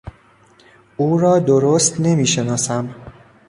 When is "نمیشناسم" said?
1.99-2.95